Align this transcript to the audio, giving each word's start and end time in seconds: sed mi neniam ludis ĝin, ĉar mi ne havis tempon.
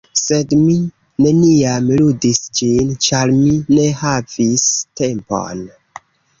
sed 0.19 0.53
mi 0.61 0.77
neniam 1.25 1.91
ludis 1.99 2.41
ĝin, 2.61 2.91
ĉar 3.09 3.35
mi 3.43 3.53
ne 3.77 3.87
havis 4.03 4.67
tempon. 5.05 5.67